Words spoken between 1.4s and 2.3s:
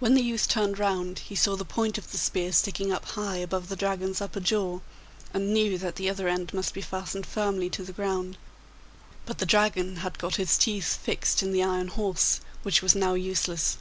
the point of the